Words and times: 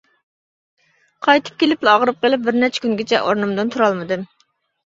قايتىپ 1.27 1.59
كېلىپلا 1.63 1.93
ئاغرىپ 1.97 2.25
قېلىپ 2.25 2.47
بىرنەچچە 2.49 2.85
كۈنگىچە 2.87 3.23
ئورنۇمدىن 3.27 3.73
تۇرالمىدىم. 3.77 4.29